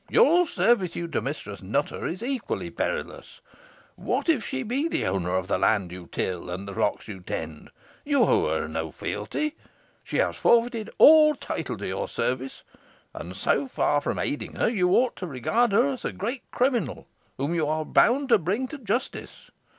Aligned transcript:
Your 0.09 0.47
servitude 0.47 1.13
to 1.13 1.21
Mistress 1.21 1.61
Nutter 1.61 2.07
is 2.07 2.23
equally 2.23 2.71
perilous. 2.71 3.39
What 3.95 4.29
if 4.29 4.43
she 4.43 4.63
be 4.63 4.89
owner 5.05 5.35
of 5.35 5.47
the 5.47 5.59
land 5.59 5.91
you 5.91 6.09
till, 6.11 6.49
and 6.49 6.67
the 6.67 6.73
flocks 6.73 7.07
you 7.07 7.19
tend! 7.19 7.69
You 8.03 8.23
owe 8.23 8.47
her 8.47 8.67
no 8.67 8.89
fealty. 8.89 9.55
She 10.03 10.17
has 10.17 10.37
forfeited 10.37 10.89
all 10.97 11.35
title 11.35 11.77
to 11.77 11.85
your 11.85 12.07
service 12.07 12.63
and, 13.13 13.35
so 13.35 13.67
far 13.67 14.01
from 14.01 14.17
aiding 14.17 14.55
her, 14.55 14.67
you 14.67 14.89
ought 14.89 15.15
to 15.17 15.27
regard 15.27 15.71
her 15.71 15.89
as 15.89 16.03
a 16.03 16.11
great 16.11 16.49
criminal, 16.49 17.05
whom 17.37 17.53
you 17.53 17.67
are 17.67 17.85
bound 17.85 18.29
to 18.29 18.39
bring 18.39 18.67
to 18.69 18.79
justice. 18.79 19.51